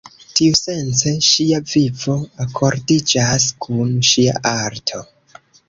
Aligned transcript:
Tiusence, 0.37 1.11
ŝia 1.27 1.59
vivo 1.73 2.17
akordiĝas 2.47 3.47
kun 3.67 3.95
ŝia 4.13 4.45
arto. 4.57 5.07